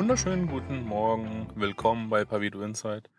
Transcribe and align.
Wunderschönen 0.00 0.48
guten 0.48 0.86
Morgen. 0.86 1.46
Willkommen 1.56 2.08
bei 2.08 2.24
Pavido 2.24 2.62
Insight, 2.62 3.10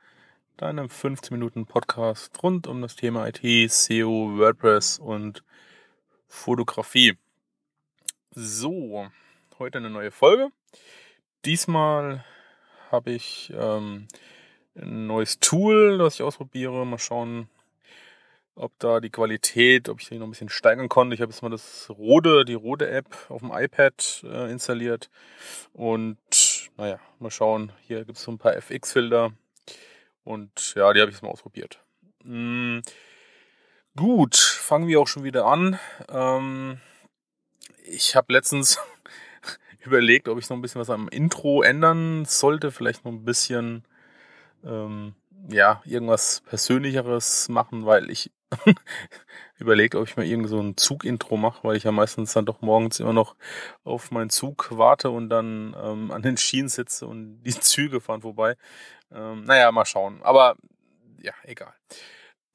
deinem 0.57 0.89
15 0.89 1.31
Minuten 1.31 1.67
Podcast 1.67 2.31
rund 2.41 2.65
um 2.65 2.81
das 2.81 2.95
Thema 2.95 3.27
IT, 3.27 3.71
SEO, 3.71 4.35
WordPress 4.39 4.97
und 4.97 5.43
Fotografie. 6.27 7.19
So, 8.31 9.07
heute 9.59 9.77
eine 9.77 9.91
neue 9.91 10.09
Folge. 10.09 10.49
Diesmal 11.45 12.25
habe 12.89 13.11
ich 13.11 13.53
ähm, 13.55 14.07
ein 14.75 15.05
neues 15.05 15.39
Tool, 15.39 15.99
das 15.99 16.15
ich 16.15 16.23
ausprobiere. 16.23 16.83
Mal 16.87 16.97
schauen, 16.97 17.47
ob 18.55 18.71
da 18.79 18.99
die 18.99 19.11
Qualität, 19.11 19.87
ob 19.87 20.01
ich 20.01 20.09
die 20.09 20.17
noch 20.17 20.25
ein 20.25 20.31
bisschen 20.31 20.49
steigern 20.49 20.89
konnte. 20.89 21.13
Ich 21.13 21.21
habe 21.21 21.31
jetzt 21.31 21.43
mal 21.43 21.49
das 21.49 21.91
Rode, 21.91 22.43
die 22.43 22.55
Rode 22.55 22.89
App 22.89 23.27
auf 23.29 23.41
dem 23.41 23.51
iPad 23.53 24.23
äh, 24.25 24.51
installiert 24.51 25.11
und 25.73 26.17
naja, 26.77 26.99
mal 27.19 27.31
schauen. 27.31 27.71
Hier 27.81 28.05
gibt 28.05 28.17
es 28.17 28.23
so 28.23 28.31
ein 28.31 28.37
paar 28.37 28.55
FX-Filter 28.55 29.31
und 30.23 30.75
ja, 30.75 30.93
die 30.93 31.01
habe 31.01 31.09
ich 31.09 31.15
jetzt 31.15 31.23
mal 31.23 31.29
ausprobiert. 31.29 31.79
Hm, 32.23 32.81
gut, 33.95 34.35
fangen 34.35 34.87
wir 34.87 34.99
auch 34.99 35.07
schon 35.07 35.23
wieder 35.23 35.45
an. 35.45 35.79
Ähm, 36.09 36.79
ich 37.83 38.15
habe 38.15 38.33
letztens 38.33 38.79
überlegt, 39.85 40.27
ob 40.27 40.39
ich 40.39 40.49
noch 40.49 40.57
ein 40.57 40.61
bisschen 40.61 40.81
was 40.81 40.89
am 40.89 41.07
Intro 41.09 41.61
ändern 41.61 42.25
sollte, 42.25 42.71
vielleicht 42.71 43.05
noch 43.05 43.11
ein 43.11 43.25
bisschen 43.25 43.83
ähm, 44.63 45.15
ja, 45.49 45.81
irgendwas 45.85 46.41
Persönlicheres 46.45 47.49
machen, 47.49 47.85
weil 47.85 48.09
ich 48.09 48.31
überlegt, 49.59 49.95
ob 49.95 50.07
ich 50.07 50.17
mal 50.17 50.25
irgend 50.25 50.49
so 50.49 50.59
ein 50.59 50.77
Zug-Intro 50.77 51.37
mache, 51.37 51.63
weil 51.63 51.77
ich 51.77 51.83
ja 51.83 51.91
meistens 51.91 52.33
dann 52.33 52.45
doch 52.45 52.61
morgens 52.61 52.99
immer 52.99 53.13
noch 53.13 53.35
auf 53.83 54.11
meinen 54.11 54.29
Zug 54.29 54.67
warte 54.71 55.09
und 55.09 55.29
dann 55.29 55.75
ähm, 55.81 56.11
an 56.11 56.21
den 56.21 56.37
Schienen 56.37 56.69
sitze 56.69 57.07
und 57.07 57.43
die 57.43 57.59
Züge 57.59 58.01
fahren 58.01 58.21
vorbei. 58.21 58.55
Ähm, 59.11 59.45
naja, 59.45 59.71
mal 59.71 59.85
schauen. 59.85 60.21
Aber 60.23 60.55
ja, 61.21 61.33
egal. 61.43 61.73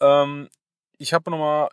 Ähm, 0.00 0.48
ich 0.98 1.12
habe 1.12 1.30
nochmal 1.30 1.68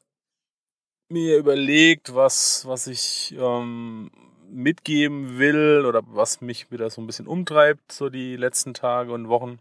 mir 1.10 1.38
überlegt, 1.38 2.16
was, 2.16 2.66
was 2.66 2.88
ich 2.88 3.36
ähm, 3.38 4.12
mitgeben 4.50 5.38
will 5.38 5.86
oder 5.86 6.02
was 6.06 6.42
mich 6.42 6.72
wieder 6.72 6.90
so 6.90 7.02
ein 7.02 7.08
bisschen 7.08 7.28
umtreibt, 7.28 7.92
so 7.92 8.10
die 8.10 8.36
letzten 8.36 8.74
Tage 8.74 9.12
und 9.12 9.30
Wochen. 9.30 9.60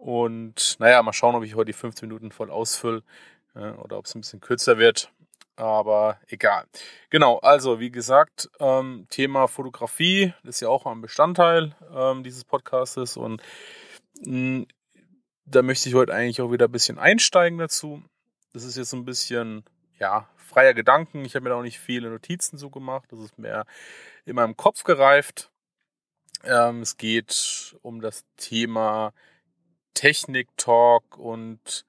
Und 0.00 0.76
naja, 0.78 1.02
mal 1.02 1.12
schauen, 1.12 1.34
ob 1.34 1.44
ich 1.44 1.54
heute 1.54 1.66
die 1.66 1.72
15 1.74 2.08
Minuten 2.08 2.32
voll 2.32 2.50
ausfülle 2.50 3.02
äh, 3.54 3.72
oder 3.72 3.98
ob 3.98 4.06
es 4.06 4.14
ein 4.14 4.22
bisschen 4.22 4.40
kürzer 4.40 4.78
wird. 4.78 5.12
Aber 5.56 6.18
egal. 6.28 6.64
Genau, 7.10 7.36
also 7.40 7.80
wie 7.80 7.90
gesagt, 7.90 8.48
ähm, 8.60 9.06
Thema 9.10 9.46
Fotografie 9.46 10.32
ist 10.42 10.60
ja 10.60 10.68
auch 10.68 10.86
ein 10.86 11.02
Bestandteil 11.02 11.76
ähm, 11.94 12.22
dieses 12.22 12.44
Podcastes 12.44 13.18
und 13.18 13.42
mh, 14.24 14.64
da 15.44 15.60
möchte 15.60 15.90
ich 15.90 15.94
heute 15.94 16.14
eigentlich 16.14 16.40
auch 16.40 16.50
wieder 16.50 16.68
ein 16.68 16.72
bisschen 16.72 16.98
einsteigen 16.98 17.58
dazu. 17.58 18.02
Das 18.54 18.64
ist 18.64 18.78
jetzt 18.78 18.90
so 18.90 18.96
ein 18.96 19.04
bisschen, 19.04 19.64
ja, 19.98 20.30
freier 20.38 20.72
Gedanken. 20.72 21.26
Ich 21.26 21.34
habe 21.34 21.42
mir 21.42 21.50
da 21.50 21.56
auch 21.56 21.62
nicht 21.62 21.78
viele 21.78 22.08
Notizen 22.08 22.56
zu 22.56 22.70
gemacht. 22.70 23.12
Das 23.12 23.18
ist 23.18 23.38
mehr 23.38 23.66
in 24.24 24.36
meinem 24.36 24.56
Kopf 24.56 24.82
gereift. 24.82 25.50
Ähm, 26.42 26.80
es 26.80 26.96
geht 26.96 27.76
um 27.82 28.00
das 28.00 28.24
Thema 28.38 29.12
Technik-Talk 29.94 31.18
und 31.18 31.84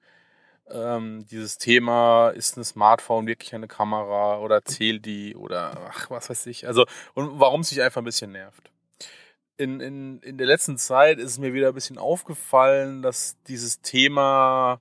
ähm, 0.72 1.26
dieses 1.30 1.58
Thema, 1.58 2.30
ist 2.30 2.56
ein 2.56 2.64
Smartphone 2.64 3.26
wirklich 3.26 3.54
eine 3.54 3.68
Kamera 3.68 4.38
oder 4.38 4.64
zählt 4.64 5.04
die 5.04 5.36
oder 5.36 5.90
ach, 5.90 6.08
was 6.10 6.30
weiß 6.30 6.46
ich. 6.46 6.66
Also, 6.66 6.86
und 7.14 7.38
warum 7.38 7.60
es 7.60 7.68
sich 7.68 7.82
einfach 7.82 8.00
ein 8.00 8.04
bisschen 8.04 8.32
nervt. 8.32 8.70
In, 9.56 9.80
in, 9.80 10.18
in 10.20 10.38
der 10.38 10.46
letzten 10.46 10.78
Zeit 10.78 11.18
ist 11.18 11.38
mir 11.38 11.52
wieder 11.52 11.68
ein 11.68 11.74
bisschen 11.74 11.98
aufgefallen, 11.98 13.02
dass 13.02 13.36
dieses 13.48 13.82
Thema 13.82 14.80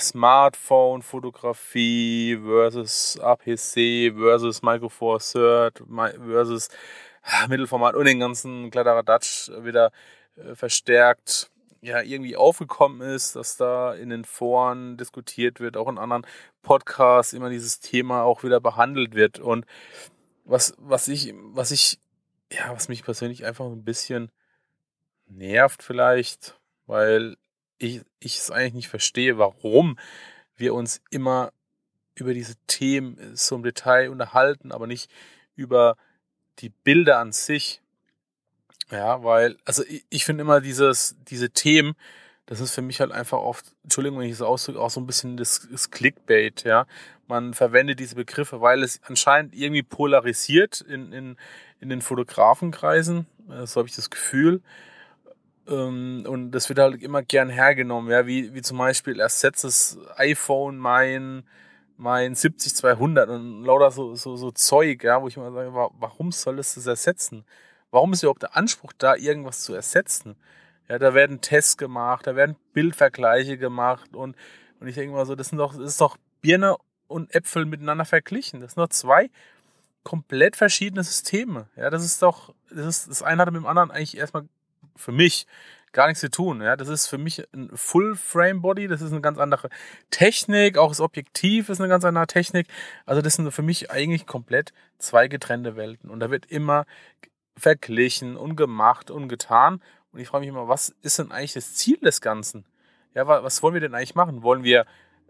Smartphone-Fotografie 0.00 2.40
versus 2.44 3.16
APC 3.20 4.12
versus 4.16 4.62
Micro 4.62 4.88
Four 4.88 5.20
Third 5.20 5.84
versus 5.88 6.68
Mittelformat 7.48 7.94
und 7.94 8.04
den 8.04 8.20
ganzen 8.20 8.70
Kladderadatsch 8.70 9.50
wieder 9.62 9.92
äh, 10.36 10.54
verstärkt 10.54 11.50
ja 11.84 12.00
irgendwie 12.02 12.36
aufgekommen 12.36 13.00
ist, 13.00 13.36
dass 13.36 13.56
da 13.56 13.94
in 13.94 14.10
den 14.10 14.24
Foren 14.24 14.96
diskutiert 14.96 15.60
wird, 15.60 15.76
auch 15.76 15.88
in 15.88 15.98
anderen 15.98 16.26
Podcasts 16.62 17.32
immer 17.32 17.50
dieses 17.50 17.80
Thema 17.80 18.22
auch 18.22 18.42
wieder 18.42 18.60
behandelt 18.60 19.14
wird. 19.14 19.38
Und 19.38 19.66
was, 20.44 20.74
was 20.78 21.08
ich, 21.08 21.34
was 21.52 21.70
ich, 21.70 21.98
ja, 22.52 22.72
was 22.74 22.88
mich 22.88 23.04
persönlich 23.04 23.44
einfach 23.44 23.66
ein 23.66 23.84
bisschen 23.84 24.30
nervt 25.26 25.82
vielleicht, 25.82 26.58
weil 26.86 27.36
ich, 27.78 28.02
ich 28.20 28.38
es 28.38 28.50
eigentlich 28.50 28.74
nicht 28.74 28.88
verstehe, 28.88 29.38
warum 29.38 29.98
wir 30.56 30.74
uns 30.74 31.00
immer 31.10 31.52
über 32.14 32.32
diese 32.32 32.54
Themen 32.66 33.36
so 33.36 33.56
im 33.56 33.62
Detail 33.62 34.10
unterhalten, 34.10 34.72
aber 34.72 34.86
nicht 34.86 35.10
über 35.56 35.96
die 36.60 36.68
Bilder 36.68 37.18
an 37.18 37.32
sich. 37.32 37.82
Ja, 38.90 39.22
weil, 39.24 39.56
also 39.64 39.82
ich, 39.84 40.04
ich 40.10 40.24
finde 40.24 40.42
immer 40.42 40.60
dieses, 40.60 41.16
diese 41.28 41.50
Themen, 41.50 41.94
das 42.46 42.60
ist 42.60 42.74
für 42.74 42.82
mich 42.82 43.00
halt 43.00 43.12
einfach 43.12 43.38
oft, 43.38 43.64
Entschuldigung, 43.84 44.18
wenn 44.18 44.26
ich 44.26 44.32
das 44.32 44.42
ausdrücke, 44.42 44.80
auch 44.80 44.90
so 44.90 45.00
ein 45.00 45.06
bisschen 45.06 45.36
das, 45.36 45.66
das 45.70 45.90
Clickbait, 45.90 46.64
ja. 46.64 46.86
Man 47.26 47.54
verwendet 47.54 48.00
diese 48.00 48.16
Begriffe, 48.16 48.60
weil 48.60 48.82
es 48.82 49.00
anscheinend 49.04 49.54
irgendwie 49.54 49.82
polarisiert 49.82 50.82
in, 50.82 51.12
in, 51.12 51.36
in 51.80 51.88
den 51.88 52.02
Fotografenkreisen. 52.02 53.26
So 53.64 53.80
habe 53.80 53.88
ich 53.88 53.96
das 53.96 54.10
Gefühl. 54.10 54.60
Ähm, 55.66 56.26
und 56.28 56.50
das 56.52 56.68
wird 56.68 56.78
halt 56.78 57.02
immer 57.02 57.22
gern 57.22 57.48
hergenommen, 57.48 58.10
ja, 58.10 58.26
wie, 58.26 58.52
wie 58.54 58.62
zum 58.62 58.78
Beispiel 58.78 59.20
ersetzt 59.20 59.64
das 59.64 59.98
iPhone 60.16 60.76
mein, 60.76 61.44
mein 61.96 62.34
70-200 62.34 63.28
und 63.28 63.64
lauter 63.64 63.90
so, 63.90 64.14
so, 64.14 64.36
so 64.36 64.50
Zeug, 64.50 65.02
ja, 65.04 65.22
wo 65.22 65.28
ich 65.28 65.36
immer 65.36 65.52
sage, 65.52 65.72
warum 65.72 66.32
soll 66.32 66.58
es 66.58 66.74
das 66.74 66.86
ersetzen? 66.86 67.44
Warum 67.94 68.12
ist 68.12 68.24
überhaupt 68.24 68.42
der 68.42 68.56
Anspruch 68.56 68.92
da, 68.98 69.14
irgendwas 69.14 69.60
zu 69.60 69.72
ersetzen? 69.72 70.34
Ja, 70.88 70.98
da 70.98 71.14
werden 71.14 71.40
Tests 71.40 71.76
gemacht, 71.76 72.26
da 72.26 72.34
werden 72.34 72.56
Bildvergleiche 72.72 73.56
gemacht 73.56 74.16
und, 74.16 74.36
und 74.80 74.88
ich 74.88 74.96
denke 74.96 75.14
mal 75.14 75.24
so, 75.24 75.36
das 75.36 75.50
sind 75.50 75.58
doch, 75.58 75.72
das 75.74 75.92
ist 75.92 76.00
doch 76.00 76.16
Birne 76.42 76.76
und 77.06 77.32
Äpfel 77.32 77.66
miteinander 77.66 78.04
verglichen. 78.04 78.60
Das 78.60 78.74
sind 78.74 78.82
doch 78.82 78.88
zwei 78.88 79.30
komplett 80.02 80.56
verschiedene 80.56 81.04
Systeme. 81.04 81.68
Ja, 81.76 81.88
das 81.88 82.04
ist 82.04 82.20
doch, 82.20 82.52
das 82.68 82.84
ist, 82.84 83.08
das 83.08 83.22
eine 83.22 83.42
hat 83.42 83.52
mit 83.52 83.62
dem 83.62 83.66
anderen 83.66 83.92
eigentlich 83.92 84.16
erstmal 84.16 84.48
für 84.96 85.12
mich 85.12 85.46
gar 85.92 86.08
nichts 86.08 86.20
zu 86.20 86.30
tun. 86.30 86.62
Ja, 86.62 86.74
das 86.74 86.88
ist 86.88 87.06
für 87.06 87.18
mich 87.18 87.46
ein 87.54 87.70
Full 87.74 88.16
Frame 88.16 88.60
Body, 88.60 88.88
das 88.88 89.02
ist 89.02 89.12
eine 89.12 89.20
ganz 89.20 89.38
andere 89.38 89.70
Technik, 90.10 90.78
auch 90.78 90.88
das 90.88 91.00
Objektiv 91.00 91.68
ist 91.68 91.80
eine 91.80 91.88
ganz 91.88 92.04
andere 92.04 92.26
Technik. 92.26 92.66
Also 93.06 93.22
das 93.22 93.34
sind 93.34 93.52
für 93.52 93.62
mich 93.62 93.92
eigentlich 93.92 94.26
komplett 94.26 94.72
zwei 94.98 95.28
getrennte 95.28 95.76
Welten 95.76 96.10
und 96.10 96.18
da 96.18 96.32
wird 96.32 96.46
immer 96.46 96.86
verglichen 97.56 98.36
und 98.36 98.56
gemacht 98.56 99.10
und 99.10 99.28
getan. 99.28 99.82
Und 100.12 100.20
ich 100.20 100.28
frage 100.28 100.40
mich 100.40 100.48
immer, 100.48 100.68
was 100.68 100.94
ist 101.02 101.18
denn 101.18 101.32
eigentlich 101.32 101.54
das 101.54 101.74
Ziel 101.74 101.98
des 101.98 102.20
Ganzen? 102.20 102.64
Ja, 103.14 103.26
was 103.26 103.62
wollen 103.62 103.74
wir 103.74 103.80
denn 103.80 103.94
eigentlich 103.94 104.14
machen? 104.14 104.42
Wollen 104.42 104.64
wir 104.64 104.86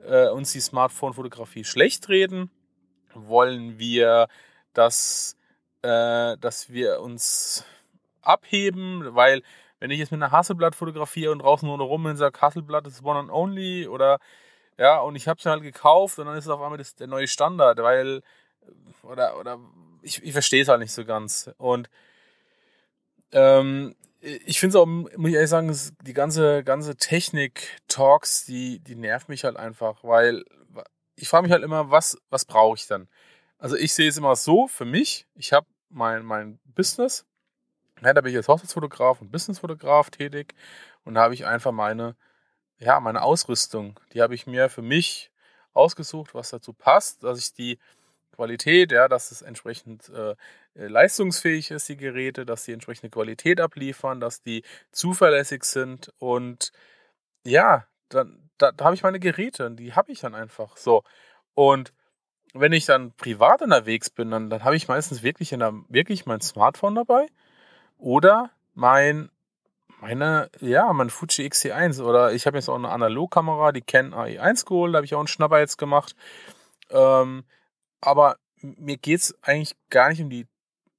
äh, 0.06 0.28
uns 0.28 0.52
die 0.52 0.60
Smartphone-Fotografie 0.60 1.64
schlecht 1.64 2.08
reden? 2.08 2.50
Wollen 3.14 3.78
wir, 3.78 4.28
dass, 4.72 5.36
äh, 5.82 6.36
dass 6.38 6.70
wir 6.70 7.00
uns 7.00 7.64
abheben? 8.22 9.14
Weil, 9.14 9.42
wenn 9.80 9.90
ich 9.90 9.98
jetzt 9.98 10.12
mit 10.12 10.22
einer 10.22 10.32
Hasselblatt 10.32 10.74
fotografiere 10.74 11.32
und 11.32 11.40
draußen 11.40 11.66
nur 11.68 11.78
rum 11.78 12.06
und 12.06 12.16
sage, 12.16 12.40
Hasselblatt 12.40 12.86
ist 12.86 13.04
one 13.04 13.18
and 13.18 13.30
only 13.30 13.86
oder 13.86 14.18
ja, 14.78 14.98
und 15.00 15.14
ich 15.14 15.28
habe 15.28 15.38
es 15.38 15.46
halt 15.46 15.62
gekauft 15.62 16.18
und 16.18 16.26
dann 16.26 16.36
ist 16.36 16.46
es 16.46 16.50
auf 16.50 16.60
einmal 16.60 16.78
das, 16.78 16.94
der 16.96 17.06
neue 17.06 17.28
Standard, 17.28 17.78
weil 17.78 18.22
oder 19.02 19.38
oder 19.38 19.58
ich, 20.02 20.22
ich 20.22 20.32
verstehe 20.32 20.62
es 20.62 20.68
halt 20.68 20.80
nicht 20.80 20.92
so 20.92 21.04
ganz. 21.04 21.50
Und 21.58 21.88
ähm, 23.34 23.94
ich 24.20 24.58
finde 24.58 24.78
es 24.78 24.82
auch, 24.82 24.86
muss 24.86 25.28
ich 25.28 25.34
ehrlich 25.34 25.50
sagen, 25.50 25.76
die 26.02 26.14
ganze, 26.14 26.64
ganze 26.64 26.96
Technik-Talks, 26.96 28.46
die, 28.46 28.81
die 28.81 28.94
nervt 28.94 29.28
mich 29.28 29.44
halt 29.44 29.56
einfach, 29.56 30.02
weil 30.02 30.44
ich 31.16 31.28
frage 31.28 31.42
mich 31.42 31.52
halt 31.52 31.62
immer, 31.62 31.90
was, 31.90 32.16
was 32.31 32.46
brauche 32.46 32.76
ich 32.76 32.86
dann? 32.86 33.08
Also 33.58 33.76
ich 33.76 33.92
sehe 33.92 34.08
es 34.08 34.16
immer 34.16 34.34
so 34.36 34.66
für 34.66 34.84
mich, 34.86 35.26
ich 35.34 35.52
habe 35.52 35.66
mein, 35.90 36.25
mein 36.25 36.58
Business, 36.64 37.26
ja, 38.02 38.12
da 38.12 38.20
bin 38.20 38.31
ich 38.31 38.36
als 38.36 38.48
Hochzeitsfotograf 38.48 39.20
und 39.20 39.31
Businessfotograf 39.31 40.10
tätig 40.10 40.54
und 41.04 41.14
da 41.14 41.22
habe 41.22 41.34
ich 41.34 41.44
einfach 41.46 41.72
meine, 41.72 42.16
ja, 42.78 43.00
meine 43.00 43.22
Ausrüstung, 43.22 44.00
die 44.12 44.22
habe 44.22 44.34
ich 44.34 44.46
mir 44.46 44.69
für 44.69 44.82
mich 44.82 45.31
ausgesucht, 45.72 46.34
was 46.34 46.50
dazu 46.50 46.72
passt, 46.72 47.22
dass 47.25 47.38
ich 47.38 47.52
die 47.52 47.78
Qualität, 48.34 48.92
ja, 48.92 49.08
dass 49.08 49.31
es 49.31 49.42
entsprechend 49.42 50.08
äh, 50.10 50.32
äh, 50.75 50.86
leistungsfähig 50.88 51.70
ist, 51.70 51.88
die 51.88 51.96
Geräte, 51.96 52.46
dass 52.46 52.64
die 52.64 52.72
entsprechende 52.72 53.10
Qualität 53.10 53.60
abliefern, 53.60 54.20
dass 54.20 54.42
die 54.42 54.62
zuverlässig 54.92 55.64
sind 55.64 56.12
und 56.19 56.72
ja, 57.44 57.86
dann 58.08 58.44
da, 58.58 58.72
da 58.72 58.84
habe 58.86 58.94
ich 58.94 59.02
meine 59.02 59.20
Geräte 59.20 59.66
und 59.66 59.76
die 59.76 59.94
habe 59.94 60.12
ich 60.12 60.20
dann 60.20 60.34
einfach 60.34 60.76
so. 60.76 61.02
Und 61.54 61.92
wenn 62.54 62.72
ich 62.72 62.86
dann 62.86 63.12
privat 63.12 63.62
unterwegs 63.62 64.10
bin, 64.10 64.31
dann, 64.31 64.50
dann 64.50 64.64
habe 64.64 64.76
ich 64.76 64.88
meistens 64.88 65.22
wirklich, 65.22 65.52
in 65.52 65.60
der, 65.60 65.75
wirklich 65.88 66.26
mein 66.26 66.40
Smartphone 66.40 66.94
dabei 66.94 67.26
Oder 67.98 68.50
mein, 68.75 69.31
meine, 70.00 70.50
ja, 70.60 70.92
mein 70.92 71.10
Fuji 71.10 71.46
X-T1 71.46 72.02
oder 72.02 72.32
ich 72.32 72.46
habe 72.46 72.58
jetzt 72.58 72.69
auch 72.69 72.76
eine 72.76 72.90
Analogkamera, 72.90 73.72
die 73.72 73.82
Canon 73.82 74.14
AE1 74.14 74.66
geholt, 74.66 74.94
da 74.94 74.98
habe 74.98 75.06
ich 75.06 75.14
auch 75.14 75.20
einen 75.20 75.28
Schnapper 75.28 75.60
jetzt 75.60 75.78
gemacht. 75.78 76.14
Ähm, 76.90 77.44
aber 78.06 78.36
mir 78.60 78.96
geht 78.96 79.20
es 79.20 79.34
eigentlich 79.42 79.76
gar 79.90 80.08
nicht 80.08 80.22
um 80.22 80.30
die, 80.30 80.46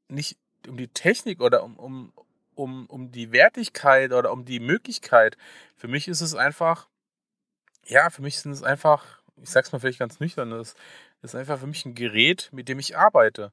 nicht 0.08 0.38
um 0.68 0.78
die 0.78 0.88
Technik 0.88 1.42
oder 1.42 1.64
um, 1.64 1.78
um, 1.78 2.14
um, 2.56 2.86
um 2.88 3.12
die 3.12 3.32
Wertigkeit 3.32 4.12
oder 4.12 4.32
um 4.32 4.46
die 4.46 4.60
Möglichkeit. 4.60 5.38
Für 5.76 5.88
mich 5.88 6.08
ist 6.08 6.22
es 6.22 6.36
einfach, 6.36 6.88
ja, 7.86 8.10
für 8.10 8.22
mich 8.22 8.40
sind 8.40 8.52
es 8.52 8.64
einfach, 8.64 9.22
ich 9.42 9.50
sag's 9.50 9.72
mal 9.72 9.80
vielleicht 9.80 10.00
ganz 10.00 10.20
nüchtern, 10.20 10.52
das 10.52 10.76
ist 11.22 11.36
einfach 11.36 11.60
für 11.60 11.68
mich 11.68 11.86
ein 11.86 11.96
Gerät, 11.96 12.50
mit 12.52 12.70
dem 12.70 12.80
ich 12.80 12.98
arbeite. 12.98 13.52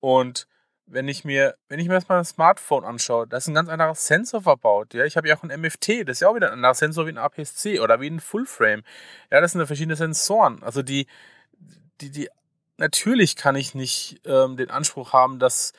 Und 0.00 0.46
wenn 0.86 1.08
ich 1.08 1.24
mir, 1.24 1.56
wenn 1.68 1.80
ich 1.80 1.88
mir 1.88 1.94
das 1.94 2.08
mal 2.08 2.18
ein 2.18 2.24
Smartphone 2.24 2.84
anschaue, 2.84 3.26
da 3.26 3.36
ist 3.36 3.48
ein 3.48 3.54
ganz 3.54 3.68
anderer 3.68 3.94
Sensor 3.94 4.42
verbaut. 4.42 4.94
Ja, 4.94 5.04
ich 5.04 5.16
habe 5.16 5.28
ja 5.28 5.36
auch 5.36 5.42
ein 5.42 5.60
MFT, 5.60 6.08
das 6.08 6.16
ist 6.16 6.20
ja 6.20 6.28
auch 6.28 6.36
wieder 6.36 6.48
ein 6.48 6.54
anderer 6.54 6.74
Sensor 6.74 7.06
wie 7.06 7.10
ein 7.10 7.18
APS-C 7.18 7.80
oder 7.80 8.00
wie 8.00 8.08
ein 8.08 8.20
Fullframe. 8.20 8.82
Ja, 9.30 9.40
das 9.40 9.52
sind 9.52 9.60
ja 9.60 9.66
verschiedene 9.66 9.96
Sensoren. 9.96 10.62
Also 10.62 10.82
die, 10.82 11.06
die, 12.00 12.10
die, 12.10 12.28
natürlich 12.78 13.36
kann 13.36 13.56
ich 13.56 13.74
nicht 13.74 14.20
ähm, 14.24 14.56
den 14.56 14.70
Anspruch 14.70 15.12
haben, 15.12 15.38
dass 15.38 15.72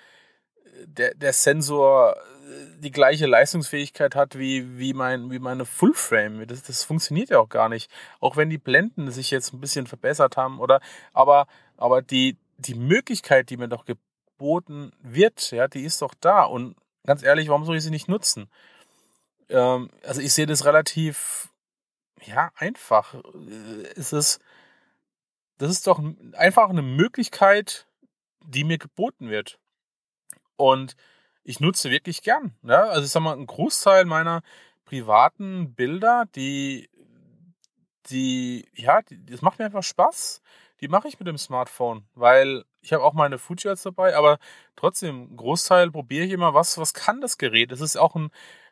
der, 0.85 1.15
der 1.15 1.33
Sensor 1.33 2.15
äh, 2.15 2.79
die 2.79 2.91
gleiche 2.91 3.25
Leistungsfähigkeit 3.25 4.15
hat 4.15 4.37
wie, 4.37 4.77
wie, 4.77 4.93
mein, 4.93 5.31
wie 5.31 5.39
meine 5.39 5.65
Fullframe. 5.65 6.47
Das, 6.47 6.63
das 6.63 6.83
funktioniert 6.83 7.29
ja 7.29 7.39
auch 7.39 7.49
gar 7.49 7.69
nicht. 7.69 7.91
Auch 8.19 8.37
wenn 8.37 8.49
die 8.49 8.57
Blenden 8.57 9.11
sich 9.11 9.31
jetzt 9.31 9.53
ein 9.53 9.61
bisschen 9.61 9.87
verbessert 9.87 10.37
haben, 10.37 10.59
oder 10.59 10.81
aber, 11.13 11.47
aber 11.77 12.01
die, 12.01 12.37
die 12.57 12.75
Möglichkeit, 12.75 13.49
die 13.49 13.57
mir 13.57 13.67
doch 13.67 13.85
geboten 13.85 14.91
wird, 15.01 15.51
ja, 15.51 15.67
die 15.67 15.83
ist 15.83 16.01
doch 16.01 16.13
da. 16.19 16.43
Und 16.43 16.75
ganz 17.05 17.23
ehrlich, 17.23 17.49
warum 17.49 17.65
soll 17.65 17.77
ich 17.77 17.83
sie 17.83 17.91
nicht 17.91 18.07
nutzen? 18.07 18.49
Ähm, 19.49 19.89
also 20.03 20.21
ich 20.21 20.33
sehe 20.33 20.45
das 20.45 20.65
relativ 20.65 21.49
ja, 22.25 22.51
einfach. 22.55 23.13
Äh, 23.13 23.83
es 23.95 24.13
ist, 24.13 24.39
das 25.57 25.71
ist 25.71 25.87
doch 25.87 26.01
einfach 26.33 26.69
eine 26.69 26.81
Möglichkeit, 26.81 27.87
die 28.45 28.63
mir 28.63 28.77
geboten 28.77 29.29
wird. 29.29 29.59
Und 30.55 30.95
ich 31.43 31.59
nutze 31.59 31.89
wirklich 31.89 32.21
gern. 32.21 32.55
Ja? 32.63 32.85
Also 32.85 33.05
ich 33.05 33.11
sag 33.11 33.21
mal, 33.21 33.37
ein 33.37 33.47
Großteil 33.47 34.05
meiner 34.05 34.41
privaten 34.85 35.73
Bilder, 35.73 36.25
die, 36.35 36.89
die, 38.09 38.65
ja, 38.73 39.01
die, 39.01 39.25
das 39.25 39.41
macht 39.41 39.59
mir 39.59 39.65
einfach 39.65 39.83
Spaß. 39.83 40.41
Die 40.81 40.87
mache 40.87 41.07
ich 41.07 41.19
mit 41.19 41.27
dem 41.27 41.37
Smartphone, 41.37 42.05
weil 42.13 42.63
ich 42.81 42.93
habe 42.93 43.03
auch 43.03 43.13
meine 43.13 43.39
Fuji 43.39 43.67
jetzt 43.67 43.85
dabei, 43.85 44.15
aber 44.15 44.37
trotzdem, 44.75 45.35
Großteil 45.35 45.91
probiere 45.91 46.25
ich 46.25 46.31
immer, 46.31 46.53
was, 46.53 46.77
was 46.77 46.93
kann 46.93 47.19
das 47.19 47.37
Gerät? 47.37 47.71
Es 47.71 47.81
ist 47.81 47.97
auch 47.97 48.15
ein, 48.15 48.29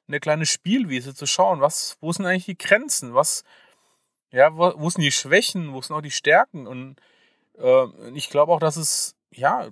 eine 0.07 0.19
kleine 0.19 0.45
Spielwiese 0.45 1.15
zu 1.15 1.25
schauen, 1.25 1.61
was, 1.61 1.97
wo 2.01 2.11
sind 2.11 2.27
eigentlich 2.27 2.45
die 2.45 2.57
Grenzen, 2.57 3.15
was, 3.15 3.43
ja, 4.35 4.55
wo, 4.57 4.73
wo 4.75 4.89
sind 4.89 5.01
die 5.01 5.11
Schwächen, 5.11 5.73
wo 5.73 5.81
sind 5.81 5.95
auch 5.95 6.01
die 6.01 6.11
Stärken 6.11 6.67
und 6.67 6.97
äh, 7.57 7.85
ich 8.13 8.29
glaube 8.29 8.51
auch, 8.51 8.59
dass 8.59 8.75
es, 8.75 9.15
ja, 9.31 9.69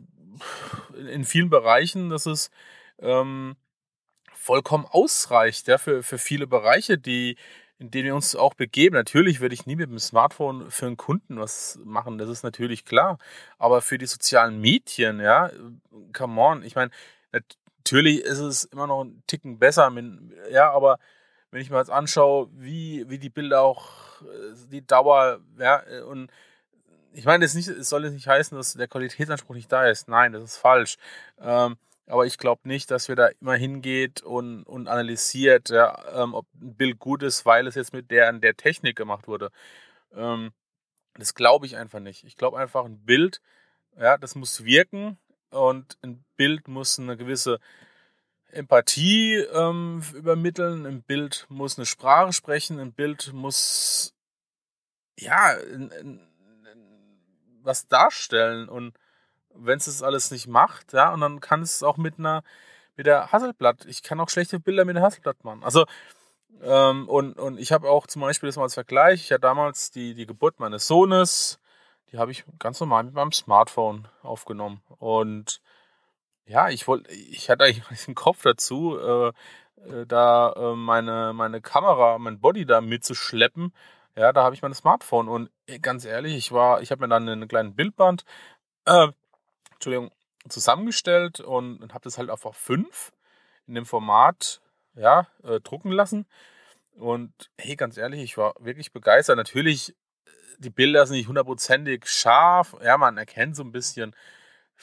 in 1.12 1.25
vielen 1.25 1.50
Bereichen, 1.50 2.10
dass 2.10 2.25
es 2.25 2.50
ähm, 3.00 3.57
vollkommen 4.33 4.86
ausreicht, 4.86 5.68
ja, 5.68 5.77
für, 5.77 6.01
für 6.01 6.18
viele 6.18 6.48
Bereiche, 6.48 6.98
die, 6.98 7.36
in 7.77 7.92
denen 7.92 8.06
wir 8.06 8.15
uns 8.15 8.38
auch 8.38 8.54
begeben. 8.54 8.95
Natürlich 8.95 9.42
würde 9.42 9.54
ich 9.54 9.65
nie 9.65 9.75
mit 9.75 9.89
dem 9.89 10.00
Smartphone 10.00 10.71
für 10.71 10.86
einen 10.86 10.98
Kunden 10.98 11.38
was 11.38 11.77
machen, 11.83 12.18
das 12.18 12.30
ist 12.30 12.44
natürlich 12.44 12.86
klar. 12.86 13.18
Aber 13.57 13.81
für 13.81 13.98
die 13.98 14.06
sozialen 14.06 14.62
Medien, 14.62 15.19
ja, 15.19 15.51
come 16.13 16.42
on, 16.42 16.63
ich 16.63 16.75
meine, 16.75 16.92
natürlich 17.31 18.21
ist 18.21 18.39
es 18.39 18.63
immer 18.63 18.88
noch 18.88 19.04
ein 19.04 19.24
Ticken 19.27 19.59
besser, 19.59 19.92
ja, 20.50 20.71
aber 20.71 21.00
wenn 21.51 21.62
ich 21.62 21.69
mir 21.69 21.80
jetzt 21.80 21.92
anschaue, 21.92 22.50
wie, 22.54 23.09
wie 23.09 23.19
die 23.19 23.30
Bilder 23.30 23.62
auch, 23.62 24.12
die 24.72 24.86
Dauer, 24.86 25.40
ja, 25.58 25.84
und 26.06 26.31
ich 27.14 27.25
meine, 27.25 27.46
es, 27.46 27.54
nicht, 27.54 27.68
es 27.68 27.90
soll 27.90 28.06
jetzt 28.06 28.14
nicht 28.14 28.28
heißen, 28.28 28.58
dass 28.58 28.74
der 28.74 28.88
Qualitätsanspruch 28.88 29.56
nicht 29.56 29.72
da 29.72 29.86
ist. 29.86 30.08
Nein, 30.08 30.34
das 30.34 30.44
ist 30.44 30.58
falsch. 30.58 30.98
Ähm, 31.40 31.78
aber 32.08 32.25
ich 32.25 32.38
glaube 32.38 32.68
nicht, 32.68 32.92
dass 32.92 33.08
wir 33.08 33.16
da 33.16 33.28
immer 33.40 33.56
hingeht 33.56 34.22
und, 34.22 34.64
und 34.64 34.88
analysiert, 34.88 35.70
ja, 35.70 36.24
ähm, 36.24 36.34
ob 36.34 36.48
ein 36.56 36.75
Bild 36.75 37.00
gut 37.00 37.24
ist, 37.24 37.46
weil 37.46 37.68
es 37.68 37.75
jetzt 37.75 37.94
mit 37.94 38.12
der 38.12 38.30
an 38.30 38.42
der 38.42 38.58
Technik 38.58 38.96
gemacht 38.98 39.28
wurde. 39.28 39.52
Ähm, 40.14 40.52
das 41.16 41.36
glaube 41.36 41.66
ich 41.66 41.78
einfach 41.78 42.00
nicht. 42.00 42.24
Ich 42.24 42.36
glaube 42.36 42.58
einfach, 42.58 42.86
ein 42.86 43.06
Bild, 43.06 43.42
ja, 43.98 44.18
das 44.18 44.36
muss 44.36 44.66
wirken 44.66 45.18
und 45.52 45.98
ein 46.02 46.26
Bild 46.36 46.68
muss 46.68 47.00
eine 47.00 47.16
gewisse 47.16 47.60
Empathie 48.54 49.36
ähm, 49.36 50.04
übermitteln, 50.14 50.86
ein 50.86 51.02
Bild 51.02 51.46
muss 51.50 51.78
eine 51.78 51.86
Sprache 51.86 52.34
sprechen, 52.34 52.80
ein 52.80 52.94
Bild 52.94 53.34
muss 53.34 54.14
ja 55.18 55.58
ein, 55.74 55.92
ein, 55.92 56.20
was 57.62 57.88
darstellen. 57.88 58.70
Und 58.70 58.98
wenn 59.56 59.78
es 59.78 59.86
das 59.86 60.04
alles 60.04 60.32
nicht 60.32 60.48
macht, 60.48 60.94
ja, 60.94 61.14
und 61.14 61.22
dann 61.22 61.40
kann 61.40 61.62
es 61.62 61.84
auch 61.84 61.98
mit 61.98 62.20
einer, 62.20 62.44
mit 62.96 63.08
der 63.08 63.32
Hasselblatt, 63.32 63.86
ich 63.86 64.04
kann 64.04 64.20
auch 64.20 64.30
schlechte 64.30 64.60
Bilder 64.60 64.86
mit 64.86 64.96
der 64.96 65.04
Hasselblatt 65.04 65.44
machen. 65.44 65.64
Also, 65.64 65.86
ähm, 66.62 67.10
und, 67.10 67.40
und 67.40 67.60
ich 67.60 67.72
habe 67.72 67.90
auch 67.90 68.08
zum 68.08 68.22
Beispiel 68.22 68.48
das 68.48 68.58
mal 68.58 68.64
als 68.64 68.76
Vergleich, 68.76 69.26
ich 69.26 69.32
hatte 69.32 69.42
damals 69.42 69.92
die, 69.92 70.14
die 70.14 70.26
Geburt 70.26 70.60
meines 70.60 70.88
Sohnes, 70.88 71.60
die 72.12 72.18
habe 72.20 72.32
ich 72.32 72.46
ganz 72.60 72.80
normal 72.80 73.04
mit 73.04 73.14
meinem 73.16 73.32
Smartphone 73.32 74.08
aufgenommen. 74.22 74.82
Und 75.00 75.62
ja, 76.45 76.69
ich 76.69 76.88
wollte, 76.88 77.12
ich 77.12 77.50
hatte 77.50 77.66
eigentlich 77.66 77.84
einen 78.07 78.16
Kopf 78.16 78.42
dazu, 78.44 78.97
äh, 78.97 79.28
äh, 79.90 80.06
da 80.07 80.54
äh, 80.54 80.76
meine, 80.76 81.33
meine 81.33 81.62
Kamera, 81.62 82.18
mein 82.18 82.40
Body 82.40 82.66
da 82.66 82.81
mitzuschleppen 82.81 83.73
ja, 84.16 84.31
da 84.31 84.44
habe 84.44 84.56
ich 84.56 84.62
mein 84.62 84.73
Smartphone 84.73 85.28
und 85.28 85.50
ganz 85.81 86.06
ehrlich, 86.06 86.35
ich 86.35 86.52
war, 86.52 86.81
ich 86.81 86.92
habe 86.92 87.02
mir 87.02 87.07
dann 87.07 87.28
einen 87.28 87.47
kleinen 87.47 87.76
Bildband, 87.76 88.26
äh, 88.85 89.07
Entschuldigung, 89.73 90.12
zusammengestellt 90.50 91.40
und, 91.40 91.81
und 91.81 91.94
habe 91.94 92.04
das 92.04 92.18
halt 92.18 92.30
auf 92.30 92.42
5 92.54 93.12
in 93.68 93.76
dem 93.76 93.85
Format, 93.85 94.62
ja, 94.95 95.28
äh, 95.44 95.59
drucken 95.62 95.92
lassen. 95.92 96.28
Und 96.95 97.33
hey, 97.57 97.76
ganz 97.76 97.97
ehrlich, 97.97 98.21
ich 98.21 98.38
war 98.38 98.54
wirklich 98.59 98.92
begeistert. 98.94 99.38
Natürlich, 99.38 99.92
äh, 99.92 100.31
die 100.59 100.69
Bilder 100.69 101.07
sind 101.07 101.18
nicht 101.18 101.28
hundertprozentig 101.28 102.06
scharf. 102.06 102.76
Ja, 102.83 102.97
man 102.97 103.18
erkennt 103.18 103.56
so 103.56 103.64
ein 103.64 103.71
bisschen, 103.71 104.16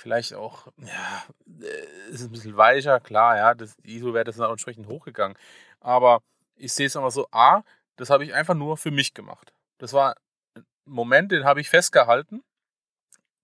vielleicht 0.00 0.35
auch, 0.35 0.66
ja, 0.78 1.25
äh, 1.61 2.11
ist 2.11 2.23
ein 2.23 2.30
bisschen 2.30 2.57
weicher, 2.57 3.00
klar, 3.00 3.37
ja, 3.37 3.54
das, 3.54 3.76
die 3.76 3.97
ISO-Werte 3.97 4.33
sind 4.33 4.45
auch 4.45 4.50
entsprechend 4.50 4.88
hochgegangen. 4.88 5.37
Aber 5.80 6.23
ich 6.57 6.73
sehe 6.73 6.87
es 6.87 6.95
immer 6.95 7.11
so, 7.11 7.28
A, 7.30 7.62
das 7.97 8.11
habe 8.11 8.25
ich 8.25 8.35
einfach 8.35 8.54
nur 8.54 8.76
für 8.76 8.90
mich 8.90 9.14
gemacht. 9.14 9.52
Das 9.78 9.92
war 9.92 10.16
ein 10.54 10.64
Moment, 10.85 11.33
den 11.33 11.45
habe 11.45 11.61
ich 11.61 11.69
festgehalten 11.69 12.42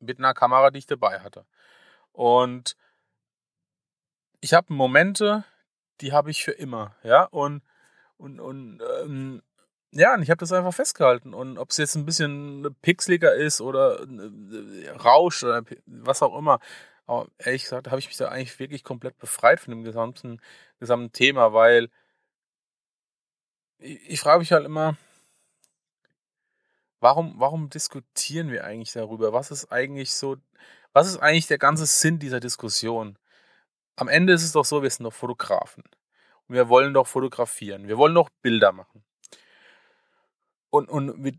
mit 0.00 0.18
einer 0.18 0.34
Kamera, 0.34 0.70
die 0.70 0.78
ich 0.78 0.86
dabei 0.86 1.20
hatte. 1.20 1.46
Und 2.12 2.76
ich 4.40 4.54
habe 4.54 4.72
Momente, 4.72 5.44
die 6.00 6.12
habe 6.12 6.30
ich 6.30 6.42
für 6.44 6.52
immer, 6.52 6.96
ja, 7.02 7.25
und, 7.25 7.62
und, 8.16 8.40
und 8.40 8.82
ähm, 9.02 9.42
ja, 9.93 10.14
und 10.14 10.23
ich 10.23 10.31
habe 10.31 10.38
das 10.38 10.52
einfach 10.52 10.75
festgehalten. 10.75 11.35
Und 11.35 11.59
ob 11.59 11.71
es 11.71 11.76
jetzt 11.78 11.95
ein 11.97 12.05
bisschen 12.07 12.76
pixeliger 12.83 13.35
ist 13.35 13.61
oder 13.61 14.00
äh, 14.02 14.90
Rausch 14.90 15.43
oder 15.45 15.64
was 15.87 16.23
auch 16.23 16.37
immer, 16.38 16.61
aber 17.07 17.28
ehrlich 17.38 17.62
gesagt, 17.62 17.88
habe 17.88 17.99
ich 18.00 18.09
mich 18.09 18.16
da 18.16 18.28
eigentlich 18.28 18.59
wirklich 18.59 18.85
komplett 18.85 19.19
befreit 19.19 19.61
von 19.61 19.73
dem 19.73 19.85
gesamten, 19.85 20.40
gesamten 20.81 21.12
Thema, 21.12 21.52
weil 21.52 21.88
ich, 23.78 24.11
ich 24.11 24.21
frage 24.21 24.40
mich 24.40 24.52
halt 24.52 24.66
immer, 24.66 24.97
warum, 27.00 27.35
warum 27.38 27.71
diskutieren 27.71 28.50
wir 28.50 28.64
eigentlich 28.64 28.93
darüber? 28.93 29.33
Was 29.33 29.50
ist 29.50 29.71
eigentlich 29.73 30.12
so, 30.14 30.37
was 30.93 31.09
ist 31.09 31.19
eigentlich 31.19 31.47
der 31.47 31.59
ganze 31.59 31.87
Sinn 31.87 32.19
dieser 32.19 32.40
Diskussion? 32.40 33.19
Am 33.97 34.09
Ende 34.09 34.33
ist 34.35 34.45
es 34.45 34.52
doch 34.52 34.64
so, 34.64 34.83
wir 34.83 34.90
sind 34.90 35.05
doch 35.05 35.12
Fotografen. 35.12 35.85
Und 36.49 36.55
wir 36.55 36.69
wollen 36.69 36.95
doch 36.95 37.07
fotografieren. 37.07 37.88
Wir 37.88 37.99
wollen 37.99 38.14
doch 38.14 38.31
Bilder 38.43 38.73
machen. 38.73 39.05
Und, 40.76 40.88
und 40.88 41.18
mit 41.18 41.37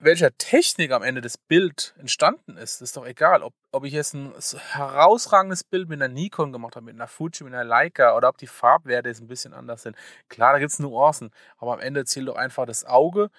welcher 0.00 0.36
Technik 0.36 0.92
am 0.92 1.02
Ende 1.02 1.20
das 1.20 1.36
Bild 1.36 1.94
entstanden 1.98 2.56
ist, 2.56 2.80
ist 2.80 2.96
doch 2.96 3.06
egal. 3.06 3.42
Ob, 3.42 3.52
ob 3.72 3.84
ich 3.84 3.92
jetzt 3.92 4.14
ein 4.14 4.32
herausragendes 4.70 5.64
Bild 5.64 5.88
mit 5.88 6.00
einer 6.00 6.12
Nikon 6.12 6.52
gemacht 6.52 6.76
habe, 6.76 6.86
mit 6.86 6.94
einer 6.94 7.08
Fuji, 7.08 7.44
mit 7.44 7.52
einer 7.52 7.64
Leica 7.64 8.16
oder 8.16 8.28
ob 8.28 8.38
die 8.38 8.46
Farbwerte 8.46 9.08
jetzt 9.08 9.20
ein 9.20 9.26
bisschen 9.26 9.52
anders 9.52 9.82
sind. 9.82 9.96
Klar, 10.28 10.52
da 10.52 10.58
gibt 10.60 10.70
es 10.70 10.78
Nuancen, 10.78 11.30
aber 11.56 11.74
am 11.74 11.80
Ende 11.80 12.04
zählt 12.04 12.28
doch 12.28 12.36
einfach 12.36 12.66
das 12.66 12.84
Auge, 12.84 13.30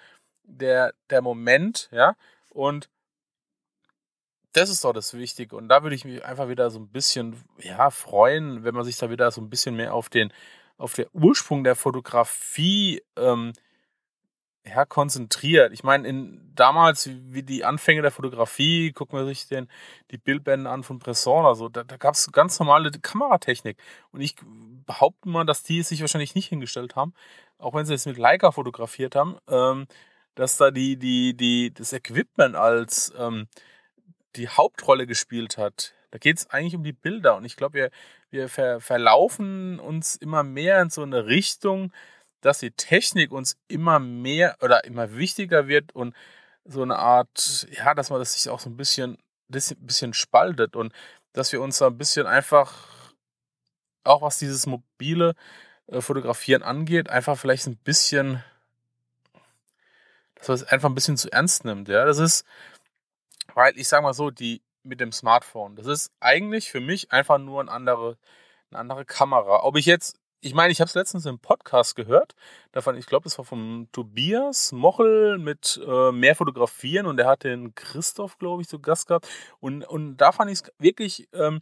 der, 0.42 0.92
der 1.08 1.22
Moment, 1.22 1.88
ja, 1.92 2.14
und 2.50 2.90
das 4.52 4.68
ist 4.68 4.84
doch 4.84 4.92
das 4.92 5.14
Wichtige. 5.14 5.56
Und 5.56 5.68
da 5.68 5.82
würde 5.82 5.94
ich 5.94 6.04
mich 6.04 6.24
einfach 6.24 6.48
wieder 6.48 6.70
so 6.70 6.80
ein 6.80 6.88
bisschen, 6.88 7.42
ja, 7.58 7.90
freuen, 7.90 8.64
wenn 8.64 8.74
man 8.74 8.84
sich 8.84 8.98
da 8.98 9.08
wieder 9.08 9.30
so 9.30 9.40
ein 9.40 9.48
bisschen 9.48 9.76
mehr 9.76 9.94
auf 9.94 10.08
den, 10.08 10.32
auf 10.76 10.94
den 10.94 11.06
Ursprung 11.12 11.62
der 11.62 11.76
Fotografie 11.76 13.02
ähm, 13.16 13.52
ja, 14.66 14.84
konzentriert. 14.84 15.72
Ich 15.72 15.82
meine, 15.82 16.06
in 16.06 16.52
damals, 16.54 17.08
wie 17.08 17.42
die 17.42 17.64
Anfänge 17.64 18.02
der 18.02 18.10
Fotografie, 18.10 18.92
gucken 18.92 19.18
wir 19.18 19.26
sich 19.26 19.46
den, 19.48 19.68
die 20.10 20.18
Bildbände 20.18 20.68
an 20.68 20.82
von 20.82 20.98
Bresson 20.98 21.44
oder 21.44 21.54
so, 21.54 21.68
da, 21.68 21.82
da 21.82 21.96
gab 21.96 22.14
es 22.14 22.30
ganz 22.32 22.58
normale 22.58 22.90
Kameratechnik. 22.90 23.78
Und 24.12 24.20
ich 24.20 24.36
behaupte 24.86 25.28
mal, 25.28 25.44
dass 25.44 25.62
die 25.62 25.82
sich 25.82 26.00
wahrscheinlich 26.02 26.34
nicht 26.34 26.48
hingestellt 26.48 26.96
haben, 26.96 27.14
auch 27.58 27.74
wenn 27.74 27.86
sie 27.86 27.94
es 27.94 28.06
mit 28.06 28.18
Leica 28.18 28.52
fotografiert 28.52 29.16
haben, 29.16 29.36
ähm, 29.48 29.86
dass 30.34 30.56
da 30.56 30.70
die, 30.70 30.96
die, 30.96 31.36
die, 31.36 31.72
das 31.72 31.92
Equipment 31.92 32.56
als 32.56 33.12
ähm, 33.18 33.48
die 34.36 34.48
Hauptrolle 34.48 35.06
gespielt 35.06 35.58
hat. 35.58 35.94
Da 36.10 36.18
geht 36.18 36.38
es 36.38 36.50
eigentlich 36.50 36.74
um 36.74 36.84
die 36.84 36.92
Bilder. 36.92 37.36
Und 37.36 37.44
ich 37.44 37.56
glaube, 37.56 37.74
wir, 37.74 37.90
wir 38.30 38.48
ver 38.48 38.80
verlaufen 38.80 39.78
uns 39.78 40.16
immer 40.16 40.42
mehr 40.42 40.82
in 40.82 40.90
so 40.90 41.02
eine 41.02 41.26
Richtung, 41.26 41.92
dass 42.40 42.58
die 42.58 42.70
Technik 42.70 43.32
uns 43.32 43.56
immer 43.68 43.98
mehr 43.98 44.56
oder 44.60 44.84
immer 44.84 45.16
wichtiger 45.16 45.68
wird 45.68 45.94
und 45.94 46.14
so 46.64 46.82
eine 46.82 46.98
Art, 46.98 47.66
ja, 47.70 47.94
dass 47.94 48.10
man 48.10 48.18
das 48.18 48.34
sich 48.34 48.50
auch 48.50 48.60
so 48.60 48.70
ein 48.70 48.76
bisschen, 48.76 49.18
bisschen 49.48 50.14
spaltet 50.14 50.76
und 50.76 50.92
dass 51.32 51.52
wir 51.52 51.60
uns 51.60 51.78
so 51.78 51.86
ein 51.86 51.98
bisschen 51.98 52.26
einfach, 52.26 53.12
auch 54.04 54.22
was 54.22 54.38
dieses 54.38 54.66
mobile 54.66 55.34
äh, 55.88 56.00
Fotografieren 56.00 56.62
angeht, 56.62 57.10
einfach 57.10 57.38
vielleicht 57.38 57.66
ein 57.66 57.76
bisschen, 57.76 58.42
dass 60.36 60.48
man 60.48 60.54
es 60.56 60.64
einfach 60.64 60.88
ein 60.88 60.94
bisschen 60.94 61.16
zu 61.16 61.30
ernst 61.30 61.64
nimmt. 61.64 61.88
Ja, 61.88 62.04
das 62.04 62.18
ist, 62.18 62.44
weil 63.54 63.76
ich 63.78 63.88
sage 63.88 64.02
mal 64.02 64.14
so, 64.14 64.30
die 64.30 64.62
mit 64.82 65.00
dem 65.00 65.12
Smartphone, 65.12 65.76
das 65.76 65.86
ist 65.86 66.12
eigentlich 66.20 66.70
für 66.70 66.80
mich 66.80 67.12
einfach 67.12 67.38
nur 67.38 67.60
eine 67.60 67.70
andere, 67.70 68.16
eine 68.70 68.80
andere 68.80 69.04
Kamera. 69.04 69.62
Ob 69.64 69.76
ich 69.76 69.86
jetzt 69.86 70.19
ich 70.40 70.54
meine, 70.54 70.72
ich 70.72 70.80
habe 70.80 70.88
es 70.88 70.94
letztens 70.94 71.26
im 71.26 71.38
Podcast 71.38 71.96
gehört. 71.96 72.34
Davon, 72.72 72.96
ich 72.96 73.06
glaube, 73.06 73.24
das 73.24 73.36
war 73.36 73.44
vom 73.44 73.88
Tobias 73.92 74.72
Mochel 74.72 75.38
mit 75.38 75.78
äh, 75.86 76.12
mehr 76.12 76.34
Fotografieren 76.34 77.06
und 77.06 77.18
der 77.18 77.26
hat 77.26 77.44
den 77.44 77.74
Christoph, 77.74 78.38
glaube 78.38 78.62
ich, 78.62 78.68
zu 78.68 78.78
Gast 78.80 79.06
gehabt. 79.08 79.28
Und, 79.60 79.84
und 79.84 80.16
da 80.16 80.32
fand 80.32 80.50
ich 80.50 80.60
es 80.60 80.72
wirklich 80.78 81.28
ähm, 81.34 81.60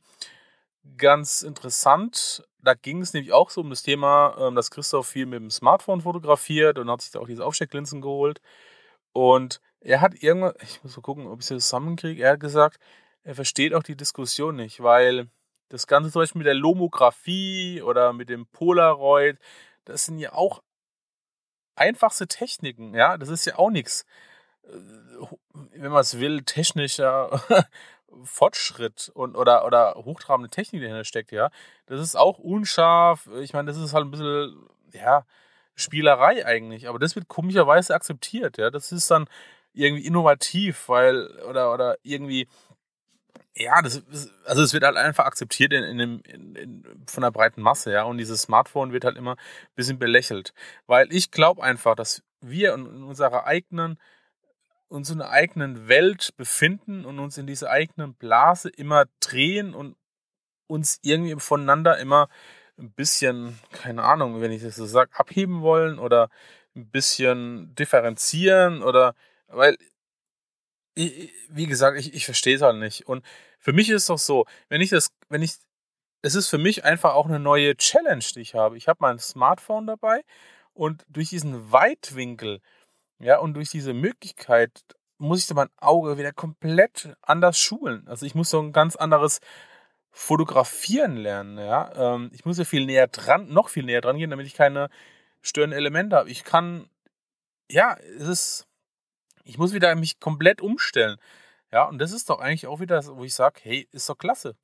ganz 0.97 1.43
interessant. 1.43 2.45
Da 2.63 2.75
ging 2.75 3.03
es 3.03 3.13
nämlich 3.15 3.33
auch 3.33 3.51
so 3.51 3.63
um 3.63 3.71
das 3.71 3.83
Thema, 3.83 4.37
ähm, 4.39 4.55
dass 4.55 4.71
Christoph 4.71 5.09
viel 5.09 5.27
mit 5.27 5.41
dem 5.41 5.51
Smartphone 5.51 6.03
fotografiert 6.03 6.79
und 6.79 6.91
hat 6.91 7.03
sich 7.03 7.11
da 7.11 7.21
auch 7.21 7.27
diese 7.27 7.45
Aufstecklinsen 7.45 8.01
geholt. 8.01 8.41
Und 9.13 9.61
er 9.81 10.01
hat 10.01 10.23
irgendwann, 10.23 10.55
ich 10.63 10.83
muss 10.85 10.97
mal 10.97 11.03
gucken, 11.03 11.27
ob 11.27 11.41
ich 11.41 11.51
es 11.51 11.65
zusammenkriege, 11.65 12.23
er 12.23 12.33
hat 12.33 12.41
gesagt, 12.41 12.79
er 13.25 13.35
versteht 13.35 13.75
auch 13.75 13.83
die 13.83 13.97
Diskussion 13.97 14.57
nicht, 14.57 14.81
weil 14.83 15.29
das 15.69 15.87
Ganze 15.87 16.11
zum 16.11 16.23
Beispiel 16.23 16.41
mit 16.41 16.47
der 16.47 16.55
Lomographie 16.55 17.83
oder 17.83 18.13
mit 18.13 18.29
dem 18.29 18.47
Polaroid, 18.47 19.39
das 19.85 20.05
sind 20.05 20.19
ja 20.19 20.33
auch 20.33 20.63
einfachste 21.77 22.27
Techniken, 22.27 22.95
ja, 22.95 23.17
das 23.17 23.29
ist 23.29 23.45
ja 23.45 23.59
auch 23.59 23.71
nichts, 23.71 24.05
äh, 24.65 24.69
wenn 25.53 25.93
man 25.93 26.01
es 26.01 26.19
will, 26.19 26.43
technischer 26.43 27.43
Fortschritt 28.25 29.11
und 29.15 29.37
oder, 29.37 29.65
oder 29.65 29.95
hochtrabende 29.97 30.51
Technik, 30.51 30.83
dahinter 30.83 31.05
steckt, 31.05 31.33
ja. 31.33 31.51
Das 31.87 32.01
ist 32.01 32.17
auch 32.17 32.39
unscharf. 32.39 33.29
Ich 33.41 33.53
meine, 33.53 33.71
das 33.71 33.77
ist 33.79 33.93
halt 33.93 34.07
ein 34.07 34.11
bisschen, 34.11 34.69
ja, 34.93 35.25
Spielerei 35.75 36.45
eigentlich. 36.45 36.89
Aber 36.89 36.99
das 36.99 37.15
wird 37.15 37.29
komischerweise 37.29 37.95
akzeptiert, 37.95 38.59
ja. 38.59 38.71
Das 38.71 38.93
ist 38.93 39.11
dann 39.11 39.29
irgendwie 39.73 40.07
innovativ, 40.07 40.89
weil, 40.89 41.29
oder, 41.49 41.73
oder 41.73 41.99
irgendwie 42.03 42.49
ja, 43.59 43.83
das, 43.83 44.03
also 44.45 44.63
es 44.63 44.73
wird 44.73 44.85
halt 44.85 44.97
einfach 44.97 45.25
akzeptiert 45.25 45.73
in, 45.73 45.83
in, 45.83 45.99
dem, 45.99 46.23
in, 46.25 46.55
in, 46.55 47.05
von 47.07 47.23
der 47.23 47.33
breiten 47.33 47.61
Masse, 47.61 47.93
ja. 47.93 48.05
Und 48.05 48.19
dieses 48.19 48.43
Smartphone 48.43 48.93
wird 48.93 49.05
halt 49.05 49.17
immer 49.17 49.33
ein 49.33 49.75
bisschen 49.75 49.99
belächelt. 49.99 50.55
Weil 50.87 51.13
ich 51.13 51.31
glaube 51.31 51.63
einfach, 51.63 51.97
dass 51.97 52.23
wir 52.41 52.75
in, 52.75 52.87
in 52.87 53.03
unserer 53.03 53.47
eigenen, 53.47 53.99
uns 54.89 55.11
in 55.11 55.21
einer 55.21 55.31
eigenen 55.31 55.89
Welt 55.89 56.37
befinden 56.37 57.05
und 57.05 57.19
uns 57.19 57.37
in 57.37 57.47
dieser 57.47 57.71
eigenen 57.71 58.15
Blase 58.15 58.69
immer 58.69 59.07
drehen 59.21 59.75
und 59.75 59.97
uns 60.69 61.01
irgendwie 61.03 61.35
voneinander 61.41 61.99
immer 61.99 62.29
ein 62.79 62.93
bisschen, 62.93 63.59
keine 63.73 64.05
Ahnung, 64.05 64.41
wenn 64.41 64.53
ich 64.53 64.63
das 64.63 64.77
so 64.77 64.87
sage, 64.87 65.11
abheben 65.15 65.63
wollen 65.63 65.99
oder 65.99 66.31
ein 66.77 66.89
bisschen 66.91 67.75
differenzieren 67.75 68.83
oder 68.83 69.15
weil 69.49 69.77
wie 71.49 71.67
gesagt, 71.67 71.99
ich, 71.99 72.13
ich 72.13 72.25
verstehe 72.25 72.57
es 72.57 72.63
halt 72.63 72.77
nicht. 72.77 73.07
Und 73.07 73.25
für 73.59 73.73
mich 73.73 73.89
ist 73.91 74.03
es 74.03 74.07
doch 74.07 74.19
so, 74.19 74.47
wenn 74.69 74.81
ich 74.81 74.91
das, 74.91 75.11
wenn 75.29 75.43
ich, 75.43 75.57
es 76.23 76.35
ist 76.35 76.49
für 76.49 76.59
mich 76.59 76.85
einfach 76.85 77.15
auch 77.15 77.27
eine 77.27 77.39
neue 77.39 77.77
Challenge, 77.77 78.25
die 78.35 78.41
ich 78.41 78.55
habe. 78.55 78.77
Ich 78.77 78.89
habe 78.89 78.99
mein 79.01 79.19
Smartphone 79.19 79.87
dabei 79.87 80.23
und 80.75 81.05
durch 81.09 81.29
diesen 81.31 81.73
Weitwinkel, 81.73 82.61
ja, 83.19 83.39
und 83.39 83.55
durch 83.55 83.71
diese 83.71 83.95
Möglichkeit 83.95 84.83
muss 85.19 85.45
ich 85.45 85.55
mein 85.55 85.71
Auge 85.79 86.19
wieder 86.19 86.33
komplett 86.33 87.17
anders 87.23 87.59
schulen. 87.59 88.07
Also 88.09 88.25
ich 88.27 88.35
muss 88.35 88.51
so 88.51 88.61
ein 88.61 88.73
ganz 88.73 88.97
anderes 88.97 89.41
Fotografieren 90.13 91.17
lernen, 91.17 91.59
ja. 91.59 92.15
Ähm, 92.15 92.31
ich 92.33 92.45
muss 92.45 92.59
ja 92.59 92.65
viel 92.65 92.87
näher 92.87 93.09
dran, 93.09 93.49
noch 93.49 93.69
viel 93.69 93.85
näher 93.85 94.01
dran 94.01 94.19
gehen, 94.19 94.31
damit 94.31 94.47
ich 94.47 94.55
keine 94.55 94.89
störenden 95.43 95.79
Elemente 95.79 96.17
habe. 96.17 96.31
Ich 96.31 96.45
kann, 96.45 96.89
ja, 97.71 97.97
es 98.19 98.29
ist, 98.29 98.67
ich 99.45 99.59
muss 99.59 99.73
wieder 99.73 99.95
mich 99.95 100.21
komplett 100.21 100.61
umstellen. 100.61 101.19
Ja, 101.73 101.85
und 101.85 101.99
das 101.99 102.13
ist 102.13 102.31
doch 102.31 102.41
eigentlich 102.41 102.67
auch 102.67 102.81
wieder, 102.81 103.05
wo 103.17 103.25
ich 103.25 103.35
sage, 103.35 103.61
hey, 103.63 103.89
ist 103.93 104.09
doch 104.09 104.17
klasse. 104.17 104.57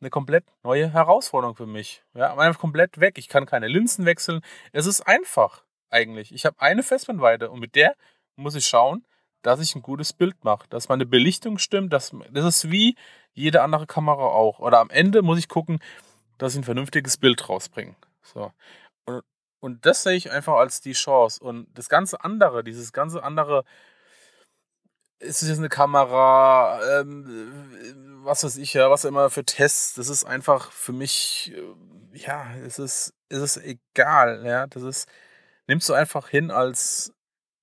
Eine 0.00 0.10
komplett 0.10 0.44
neue 0.62 0.92
Herausforderung 0.92 1.56
für 1.56 1.66
mich. 1.66 2.04
Ja, 2.14 2.36
einfach 2.36 2.60
komplett 2.60 3.00
weg. 3.00 3.18
Ich 3.18 3.28
kann 3.28 3.46
keine 3.46 3.68
Linsen 3.68 4.04
wechseln. 4.04 4.40
Es 4.72 4.86
ist 4.86 5.00
einfach 5.02 5.64
eigentlich. 5.90 6.32
Ich 6.32 6.44
habe 6.46 6.60
eine 6.60 6.82
Festbrennweite 6.82 7.50
und 7.50 7.60
mit 7.60 7.74
der 7.74 7.94
muss 8.36 8.54
ich 8.54 8.66
schauen, 8.66 9.04
dass 9.42 9.60
ich 9.60 9.74
ein 9.74 9.82
gutes 9.82 10.12
Bild 10.12 10.42
mache, 10.44 10.66
dass 10.68 10.88
meine 10.88 11.06
Belichtung 11.06 11.58
stimmt. 11.58 11.92
Dass, 11.92 12.14
das 12.30 12.44
ist 12.44 12.70
wie 12.70 12.96
jede 13.32 13.62
andere 13.62 13.86
Kamera 13.86 14.24
auch. 14.24 14.58
Oder 14.58 14.80
am 14.80 14.90
Ende 14.90 15.22
muss 15.22 15.38
ich 15.38 15.48
gucken, 15.48 15.80
dass 16.38 16.54
ich 16.54 16.60
ein 16.60 16.64
vernünftiges 16.64 17.16
Bild 17.16 17.48
rausbringe. 17.48 17.96
So. 18.22 18.52
Und, 19.06 19.22
und 19.60 19.86
das 19.86 20.02
sehe 20.02 20.16
ich 20.16 20.30
einfach 20.30 20.54
als 20.54 20.80
die 20.80 20.92
Chance. 20.92 21.42
Und 21.42 21.66
das 21.74 21.88
ganze 21.88 22.22
andere, 22.24 22.64
dieses 22.64 22.92
ganze 22.92 23.22
andere 23.22 23.64
ist 25.18 25.42
es 25.42 25.48
jetzt 25.48 25.58
eine 25.58 25.68
Kamera, 25.68 27.00
ähm, 27.00 28.20
was 28.24 28.44
weiß 28.44 28.56
ich 28.56 28.74
ja, 28.74 28.90
was 28.90 29.04
immer 29.04 29.30
für 29.30 29.44
Tests, 29.44 29.94
das 29.94 30.08
ist 30.08 30.24
einfach 30.24 30.72
für 30.72 30.92
mich, 30.92 31.52
äh, 31.54 32.18
ja, 32.18 32.54
es 32.56 32.78
ist, 32.78 33.14
es 33.28 33.38
ist 33.38 33.56
egal, 33.58 34.44
ja, 34.46 34.66
das 34.66 34.82
ist, 34.82 35.08
nimmst 35.66 35.88
du 35.88 35.94
einfach 35.94 36.28
hin 36.28 36.50
als, 36.50 37.12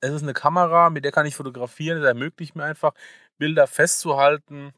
es 0.02 0.12
ist 0.12 0.24
eine 0.24 0.34
Kamera, 0.34 0.90
mit 0.90 1.06
der 1.06 1.12
kann 1.12 1.26
ich 1.26 1.36
fotografieren, 1.36 2.00
das 2.02 2.08
ermöglicht 2.08 2.56
mir 2.56 2.64
einfach, 2.64 2.94
Bilder 3.38 3.68
festzuhalten 3.68 4.74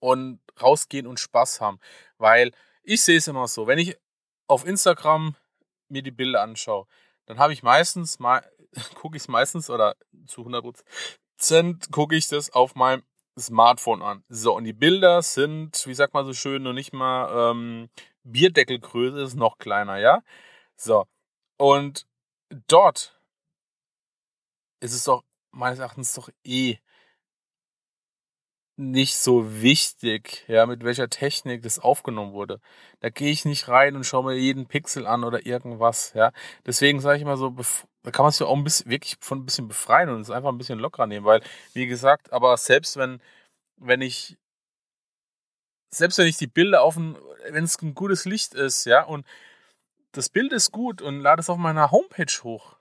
und 0.00 0.40
rausgehen 0.60 1.06
und 1.06 1.20
Spaß 1.20 1.60
haben, 1.60 1.78
weil 2.18 2.52
ich 2.82 3.02
sehe 3.02 3.18
es 3.18 3.28
immer 3.28 3.46
so, 3.48 3.66
wenn 3.66 3.78
ich 3.78 3.96
auf 4.48 4.66
Instagram 4.66 5.36
mir 5.88 6.02
die 6.02 6.10
Bilder 6.10 6.42
anschaue, 6.42 6.86
dann 7.26 7.38
habe 7.38 7.52
ich 7.52 7.62
meistens 7.62 8.18
gucke 8.94 9.16
ich 9.16 9.22
es 9.22 9.28
meistens 9.28 9.70
oder 9.70 9.96
zu 10.26 10.40
100 10.42 10.64
gucke 11.90 12.16
ich 12.16 12.28
das 12.28 12.50
auf 12.50 12.74
meinem 12.74 13.02
Smartphone 13.38 14.02
an. 14.02 14.24
So, 14.28 14.54
und 14.54 14.64
die 14.64 14.72
Bilder 14.72 15.22
sind, 15.22 15.86
wie 15.86 15.94
sagt 15.94 16.14
man 16.14 16.26
so 16.26 16.32
schön, 16.32 16.62
noch 16.62 16.72
nicht 16.72 16.92
mal 16.92 17.50
ähm, 17.52 17.88
Bierdeckelgröße, 18.24 19.20
ist 19.22 19.34
noch 19.34 19.58
kleiner, 19.58 19.98
ja? 19.98 20.22
So, 20.76 21.06
und 21.56 22.06
dort 22.68 23.18
ist 24.80 24.92
es 24.94 25.04
doch 25.04 25.24
meines 25.52 25.78
Erachtens 25.78 26.14
doch 26.14 26.28
eh 26.44 26.78
nicht 28.90 29.16
so 29.16 29.62
wichtig, 29.62 30.44
ja, 30.48 30.66
mit 30.66 30.84
welcher 30.84 31.08
Technik 31.08 31.62
das 31.62 31.78
aufgenommen 31.78 32.32
wurde. 32.32 32.60
Da 33.00 33.10
gehe 33.10 33.30
ich 33.30 33.44
nicht 33.44 33.68
rein 33.68 33.96
und 33.96 34.04
schaue 34.04 34.24
mir 34.24 34.34
jeden 34.34 34.66
Pixel 34.66 35.06
an 35.06 35.24
oder 35.24 35.46
irgendwas, 35.46 36.12
ja. 36.14 36.32
Deswegen 36.66 37.00
sage 37.00 37.16
ich 37.16 37.22
immer 37.22 37.36
so, 37.36 37.54
da 38.02 38.10
kann 38.10 38.24
man 38.24 38.32
sich 38.32 38.42
auch 38.42 38.56
ein 38.56 38.64
bisschen, 38.64 38.90
wirklich 38.90 39.16
von 39.20 39.38
ein 39.38 39.46
bisschen 39.46 39.68
befreien 39.68 40.10
und 40.10 40.20
es 40.20 40.30
einfach 40.30 40.50
ein 40.50 40.58
bisschen 40.58 40.78
lockerer 40.78 41.06
nehmen, 41.06 41.26
weil, 41.26 41.42
wie 41.74 41.86
gesagt, 41.86 42.32
aber 42.32 42.56
selbst 42.56 42.96
wenn, 42.96 43.20
wenn 43.76 44.00
ich, 44.02 44.36
selbst 45.90 46.18
wenn 46.18 46.26
ich 46.26 46.36
die 46.36 46.46
Bilder 46.46 46.82
auf 46.82 46.96
ein, 46.96 47.16
wenn 47.50 47.64
es 47.64 47.80
ein 47.82 47.94
gutes 47.94 48.24
Licht 48.24 48.54
ist, 48.54 48.86
ja, 48.86 49.04
und 49.04 49.26
das 50.12 50.28
Bild 50.28 50.52
ist 50.52 50.72
gut 50.72 51.02
und 51.02 51.20
lade 51.20 51.40
es 51.40 51.50
auf 51.50 51.58
meiner 51.58 51.90
Homepage 51.90 52.32
hoch, 52.42 52.76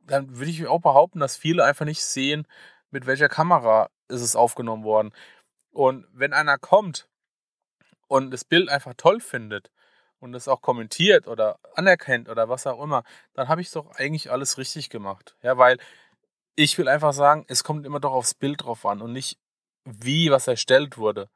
dann 0.00 0.36
würde 0.38 0.50
ich 0.50 0.66
auch 0.66 0.80
behaupten, 0.80 1.20
dass 1.20 1.36
viele 1.36 1.64
einfach 1.64 1.84
nicht 1.84 2.04
sehen, 2.04 2.46
mit 2.90 3.06
welcher 3.06 3.28
Kamera 3.28 3.88
ist 4.12 4.22
es 4.22 4.36
aufgenommen 4.36 4.84
worden. 4.84 5.12
Und 5.72 6.06
wenn 6.12 6.32
einer 6.32 6.58
kommt 6.58 7.08
und 8.06 8.30
das 8.30 8.44
Bild 8.44 8.68
einfach 8.68 8.94
toll 8.96 9.20
findet 9.20 9.70
und 10.20 10.34
es 10.34 10.48
auch 10.48 10.60
kommentiert 10.60 11.26
oder 11.26 11.58
anerkennt 11.74 12.28
oder 12.28 12.48
was 12.48 12.66
auch 12.66 12.82
immer, 12.82 13.04
dann 13.34 13.48
habe 13.48 13.60
ich 13.60 13.70
doch 13.70 13.90
eigentlich 13.96 14.30
alles 14.30 14.58
richtig 14.58 14.90
gemacht. 14.90 15.36
Ja, 15.42 15.58
weil 15.58 15.78
ich 16.54 16.76
will 16.78 16.88
einfach 16.88 17.12
sagen, 17.12 17.44
es 17.48 17.64
kommt 17.64 17.86
immer 17.86 18.00
doch 18.00 18.12
aufs 18.12 18.34
Bild 18.34 18.62
drauf 18.62 18.84
an 18.86 19.00
und 19.00 19.12
nicht 19.12 19.38
wie 19.84 20.30
was 20.30 20.46
erstellt 20.46 20.98
wurde. 20.98 21.28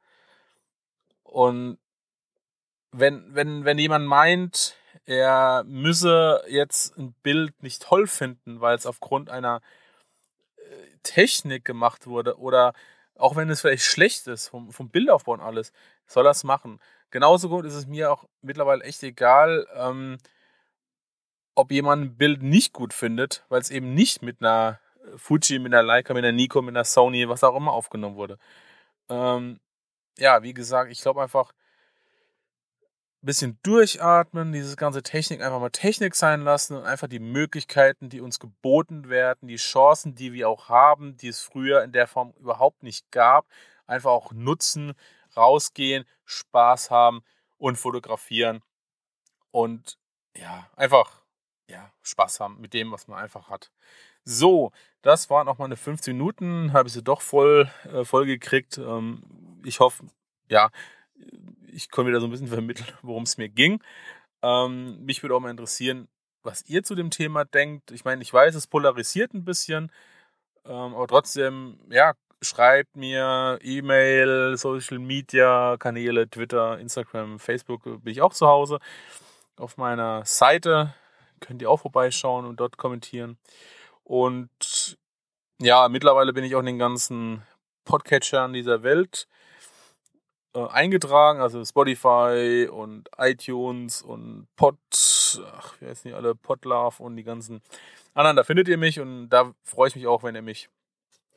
Und 1.23 1.79
wenn, 2.91 3.33
wenn, 3.35 3.65
wenn 3.65 3.77
jemand 3.77 4.07
meint, 4.07 4.75
er 5.05 5.63
müsse 5.65 6.43
jetzt 6.47 6.97
ein 6.97 7.13
Bild 7.23 7.61
nicht 7.61 7.81
toll 7.81 8.07
finden, 8.07 8.61
weil 8.61 8.75
es 8.75 8.85
aufgrund 8.85 9.29
einer 9.29 9.61
Technik 11.03 11.65
gemacht 11.65 12.07
wurde 12.07 12.37
oder 12.39 12.73
auch 13.15 13.35
wenn 13.35 13.49
es 13.49 13.61
vielleicht 13.61 13.83
schlecht 13.83 14.27
ist, 14.27 14.49
vom, 14.49 14.71
vom 14.71 14.89
Bildaufbau 14.89 15.33
und 15.33 15.41
alles, 15.41 15.71
soll 16.05 16.27
es 16.27 16.43
machen. 16.43 16.79
Genauso 17.09 17.49
gut 17.49 17.65
ist 17.65 17.73
es 17.73 17.87
mir 17.87 18.11
auch 18.11 18.25
mittlerweile 18.41 18.83
echt 18.83 19.03
egal, 19.03 19.67
ähm, 19.73 20.17
ob 21.55 21.71
jemand 21.71 22.03
ein 22.03 22.17
Bild 22.17 22.43
nicht 22.43 22.73
gut 22.73 22.93
findet, 22.93 23.43
weil 23.49 23.61
es 23.61 23.71
eben 23.71 23.93
nicht 23.93 24.21
mit 24.21 24.41
einer 24.41 24.79
Fuji, 25.15 25.59
mit 25.59 25.73
einer 25.73 25.83
Leica, 25.83 26.13
mit 26.13 26.23
einer 26.23 26.35
Nikon, 26.35 26.65
mit 26.65 26.75
einer 26.75 26.83
Sony, 26.83 27.27
was 27.29 27.43
auch 27.43 27.55
immer 27.55 27.73
aufgenommen 27.73 28.15
wurde. 28.15 28.37
Ähm, 29.09 29.59
ja, 30.17 30.43
wie 30.43 30.53
gesagt, 30.53 30.91
ich 30.91 31.01
glaube 31.01 31.21
einfach, 31.21 31.51
ein 31.51 31.55
bisschen 33.27 33.59
durchatmen, 33.61 34.51
dieses 34.51 34.77
ganze 34.77 35.03
Technik 35.03 35.41
einfach 35.41 35.59
mal 35.59 35.69
Technik 35.69 36.15
sein 36.15 36.41
lassen 36.41 36.75
und 36.75 36.85
einfach 36.85 37.07
die 37.07 37.19
Möglichkeiten, 37.19 38.09
die 38.09 38.21
uns 38.21 38.39
geboten 38.39 39.09
werden, 39.09 39.47
die 39.47 39.57
Chancen, 39.57 40.15
die 40.15 40.33
wir 40.33 40.49
auch 40.49 40.69
haben, 40.69 41.15
die 41.17 41.27
es 41.27 41.41
früher 41.41 41.83
in 41.83 41.91
der 41.91 42.07
Form 42.07 42.33
überhaupt 42.39 42.81
nicht 42.81 43.11
gab, 43.11 43.45
einfach 43.85 44.09
auch 44.09 44.31
nutzen, 44.31 44.93
rausgehen, 45.35 46.05
Spaß 46.25 46.89
haben 46.89 47.21
und 47.57 47.75
fotografieren 47.75 48.63
und 49.51 49.99
ja, 50.35 50.69
einfach 50.75 51.21
ja, 51.69 51.91
Spaß 52.01 52.39
haben 52.39 52.59
mit 52.61 52.73
dem, 52.73 52.91
was 52.91 53.07
man 53.07 53.19
einfach 53.19 53.49
hat. 53.49 53.71
So, 54.23 54.71
das 55.01 55.29
waren 55.29 55.47
auch 55.47 55.57
meine 55.57 55.75
15 55.75 56.15
Minuten, 56.15 56.73
habe 56.73 56.87
ich 56.87 56.93
sie 56.93 57.03
doch 57.03 57.21
voll, 57.21 57.69
äh, 57.91 58.03
voll 58.03 58.25
gekriegt. 58.25 58.77
Ähm, 58.77 59.23
ich 59.63 59.79
hoffe, 59.79 60.05
ja, 60.49 60.69
ich 61.77 61.91
konnte 61.91 62.09
wieder 62.09 62.19
so 62.19 62.27
ein 62.27 62.31
bisschen 62.31 62.47
vermitteln, 62.59 62.91
worum 63.01 63.23
es 63.23 63.37
mir 63.37 63.49
ging. 63.49 63.81
Ähm, 64.41 65.03
mich 65.05 65.21
würde 65.23 65.35
auch 65.35 65.39
mal 65.39 65.51
interessieren, 65.51 66.07
was 66.43 66.65
ihr 66.67 66.83
zu 66.83 66.95
dem 66.95 67.11
Thema 67.11 67.45
denkt. 67.45 67.91
Ich 67.91 68.03
meine, 68.03 68.21
ich 68.21 68.33
weiß, 68.33 68.55
es 68.55 68.67
polarisiert 68.67 69.33
ein 69.33 69.45
bisschen, 69.45 69.91
ähm, 70.65 70.95
aber 70.95 71.07
trotzdem, 71.07 71.79
ja, 71.89 72.13
schreibt 72.41 72.95
mir 72.95 73.59
E-Mail, 73.61 74.57
Social 74.57 74.99
Media 74.99 75.75
Kanäle, 75.77 76.29
Twitter, 76.29 76.77
Instagram, 76.79 77.39
Facebook, 77.39 77.83
bin 77.83 78.11
ich 78.11 78.21
auch 78.21 78.33
zu 78.33 78.47
Hause. 78.47 78.79
Auf 79.57 79.77
meiner 79.77 80.23
Seite 80.25 80.93
könnt 81.39 81.61
ihr 81.61 81.69
auch 81.69 81.81
vorbeischauen 81.81 82.45
und 82.45 82.59
dort 82.59 82.77
kommentieren. 82.77 83.37
Und 84.03 84.97
ja, 85.59 85.89
mittlerweile 85.89 86.33
bin 86.33 86.43
ich 86.43 86.55
auch 86.55 86.59
in 86.59 86.67
den 86.67 86.79
ganzen 86.79 87.41
Podcatchern 87.85 88.53
dieser 88.53 88.83
Welt 88.83 89.27
äh, 90.57 90.67
eingetragen, 90.69 91.39
also 91.39 91.63
Spotify 91.63 92.67
und 92.71 93.09
iTunes 93.17 94.01
und 94.01 94.47
Pod, 94.55 94.75
ach, 95.53 95.75
wie 95.79 95.85
heißen 95.85 96.09
die 96.09 96.15
alle, 96.15 96.33
Podlove 96.33 97.01
und 97.03 97.15
die 97.15 97.23
ganzen 97.23 97.61
anderen, 98.15 98.35
da 98.35 98.43
findet 98.43 98.67
ihr 98.67 98.77
mich 98.77 98.99
und 98.99 99.29
da 99.29 99.53
freue 99.63 99.89
ich 99.89 99.95
mich 99.95 100.07
auch, 100.07 100.23
wenn 100.23 100.33
ihr 100.33 100.41
mich 100.41 100.69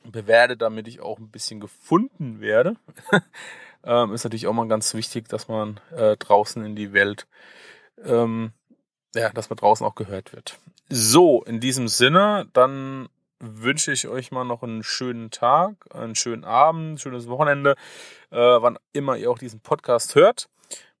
bewertet, 0.03 0.63
damit 0.63 0.87
ich 0.87 1.01
auch 1.01 1.19
ein 1.19 1.29
bisschen 1.29 1.59
gefunden 1.59 2.41
werde. 2.41 2.77
ähm, 3.83 4.11
ist 4.13 4.23
natürlich 4.23 4.47
auch 4.47 4.53
mal 4.53 4.67
ganz 4.67 4.93
wichtig, 4.95 5.29
dass 5.29 5.47
man 5.47 5.79
äh, 5.95 6.17
draußen 6.17 6.65
in 6.65 6.75
die 6.75 6.91
Welt, 6.91 7.27
ähm, 8.03 8.53
ja, 9.13 9.29
dass 9.29 9.51
man 9.51 9.57
draußen 9.57 9.85
auch 9.85 9.93
gehört 9.93 10.33
wird. 10.33 10.57
So, 10.89 11.43
in 11.43 11.59
diesem 11.59 11.87
Sinne, 11.87 12.49
dann 12.53 13.07
wünsche 13.41 13.91
ich 13.91 14.07
euch 14.07 14.31
mal 14.31 14.43
noch 14.43 14.63
einen 14.63 14.83
schönen 14.83 15.31
Tag, 15.31 15.75
einen 15.93 16.15
schönen 16.15 16.43
Abend, 16.43 17.01
schönes 17.01 17.27
Wochenende, 17.27 17.71
äh, 18.29 18.37
wann 18.37 18.77
immer 18.93 19.17
ihr 19.17 19.31
auch 19.31 19.39
diesen 19.39 19.59
Podcast 19.59 20.15
hört. 20.15 20.47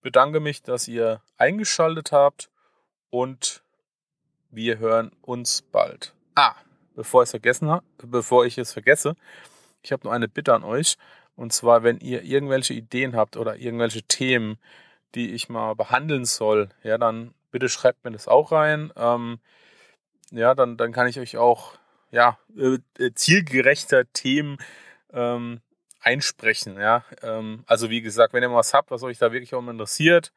Bedanke 0.01 0.39
mich, 0.39 0.63
dass 0.63 0.87
ihr 0.87 1.21
eingeschaltet 1.37 2.11
habt 2.11 2.49
und 3.11 3.63
wir 4.49 4.79
hören 4.79 5.11
uns 5.21 5.61
bald. 5.61 6.13
Ah, 6.35 6.55
bevor 6.95 7.21
ich 7.21 7.27
es 7.27 7.31
vergessen 7.31 7.69
habe, 7.69 7.85
bevor 8.03 8.45
ich 8.45 8.57
es 8.57 8.73
vergesse, 8.73 9.15
ich 9.83 9.91
habe 9.91 10.03
nur 10.03 10.13
eine 10.13 10.27
Bitte 10.27 10.53
an 10.53 10.63
euch. 10.63 10.97
Und 11.35 11.53
zwar, 11.53 11.83
wenn 11.83 11.99
ihr 11.99 12.23
irgendwelche 12.23 12.73
Ideen 12.73 13.15
habt 13.15 13.37
oder 13.37 13.57
irgendwelche 13.57 14.03
Themen, 14.03 14.57
die 15.15 15.31
ich 15.31 15.49
mal 15.49 15.75
behandeln 15.75 16.25
soll, 16.25 16.69
ja, 16.83 16.97
dann 16.97 17.33
bitte 17.51 17.69
schreibt 17.69 18.03
mir 18.03 18.11
das 18.11 18.27
auch 18.27 18.51
rein. 18.51 18.91
Ähm, 18.95 19.39
ja, 20.31 20.55
dann, 20.55 20.77
dann 20.77 20.91
kann 20.91 21.07
ich 21.07 21.19
euch 21.19 21.37
auch 21.37 21.73
ja, 22.11 22.37
äh, 22.57 22.77
äh, 22.99 23.13
zielgerechter 23.13 24.11
Themen 24.13 24.57
ähm, 25.13 25.61
einsprechen. 26.01 26.77
Ja? 26.77 27.05
Ähm, 27.21 27.63
also 27.67 27.89
wie 27.89 28.01
gesagt, 28.01 28.33
wenn 28.33 28.43
ihr 28.43 28.49
mal 28.49 28.57
was 28.57 28.73
habt, 28.73 28.91
was 28.91 29.03
euch 29.03 29.17
da 29.17 29.31
wirklich 29.31 29.53
auch 29.55 29.65
interessiert, 29.67 30.31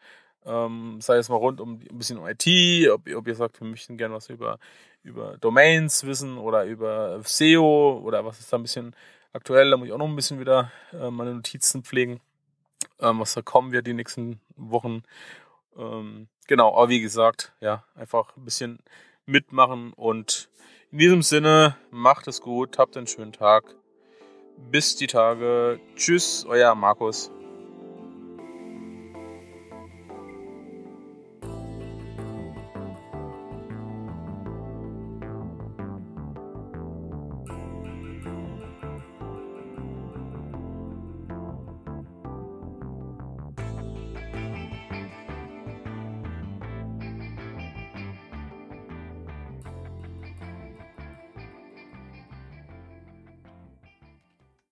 ähm, 0.46 1.00
sei 1.00 1.16
es 1.16 1.28
mal 1.28 1.36
rund 1.36 1.60
um 1.60 1.80
ein 1.90 1.98
bisschen 1.98 2.18
um 2.18 2.26
IT, 2.26 2.46
ob, 2.90 3.08
ob 3.14 3.26
ihr 3.26 3.34
sagt, 3.34 3.60
wir 3.60 3.66
möchten 3.66 3.96
gerne 3.96 4.14
was 4.14 4.28
über, 4.28 4.58
über 5.02 5.38
Domains 5.38 6.04
wissen 6.04 6.38
oder 6.38 6.64
über 6.64 7.20
SEO 7.24 8.00
oder 8.04 8.24
was 8.24 8.40
ist 8.40 8.52
da 8.52 8.58
ein 8.58 8.62
bisschen 8.62 8.94
aktuell, 9.32 9.70
da 9.70 9.76
muss 9.76 9.86
ich 9.86 9.92
auch 9.92 9.98
noch 9.98 10.08
ein 10.08 10.16
bisschen 10.16 10.40
wieder 10.40 10.70
äh, 10.92 11.10
meine 11.10 11.34
Notizen 11.34 11.82
pflegen, 11.82 12.20
ähm, 13.00 13.20
was 13.20 13.34
da 13.34 13.42
kommen 13.42 13.72
wird 13.72 13.86
die 13.86 13.94
nächsten 13.94 14.40
Wochen. 14.56 15.02
Ähm, 15.76 16.28
genau, 16.46 16.76
aber 16.76 16.90
wie 16.90 17.00
gesagt, 17.00 17.52
ja, 17.60 17.84
einfach 17.94 18.36
ein 18.36 18.44
bisschen 18.44 18.78
mitmachen 19.26 19.92
und 19.94 20.48
in 20.94 20.98
diesem 20.98 21.22
Sinne, 21.22 21.74
macht 21.90 22.28
es 22.28 22.40
gut, 22.40 22.78
habt 22.78 22.96
einen 22.96 23.08
schönen 23.08 23.32
Tag. 23.32 23.64
Bis 24.70 24.94
die 24.94 25.08
Tage. 25.08 25.80
Tschüss, 25.96 26.46
euer 26.48 26.76
Markus. 26.76 27.32